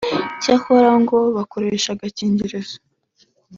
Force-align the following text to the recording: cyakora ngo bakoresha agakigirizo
cyakora 0.41 0.91
ngo 1.01 1.17
bakoresha 1.35 1.89
agakigirizo 1.93 2.77